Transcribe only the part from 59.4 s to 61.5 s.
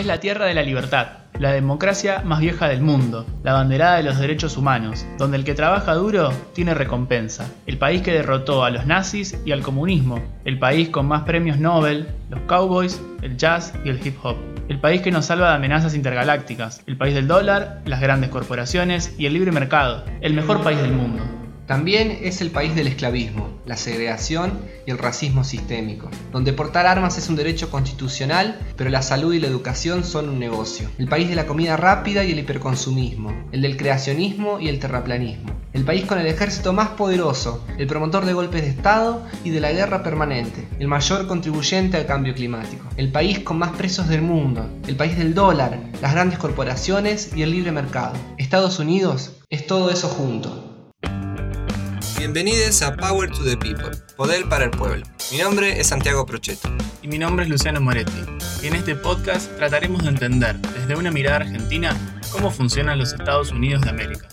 trataremos de entender, desde una mirada